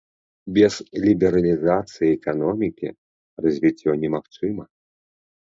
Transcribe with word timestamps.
Без 0.53 0.73
лібералізацыі 1.03 2.09
эканомікі 2.17 2.87
развіццё 3.47 3.91
немагчыма. 4.07 4.65